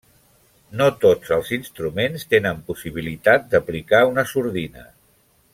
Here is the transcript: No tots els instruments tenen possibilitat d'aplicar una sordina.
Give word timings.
No 0.79 0.87
tots 1.03 1.33
els 1.35 1.51
instruments 1.57 2.27
tenen 2.33 2.65
possibilitat 2.71 3.47
d'aplicar 3.55 4.05
una 4.15 4.29
sordina. 4.33 4.89